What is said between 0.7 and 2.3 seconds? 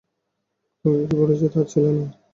তোকে কি বলেছি তার ছেলে নেই?